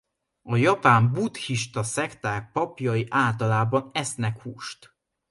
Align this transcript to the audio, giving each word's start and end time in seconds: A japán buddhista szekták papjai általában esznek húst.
A 0.41 0.55
japán 0.55 1.11
buddhista 1.13 1.83
szekták 1.83 2.51
papjai 2.51 3.05
általában 3.09 3.89
esznek 3.93 4.41
húst. 4.41 4.95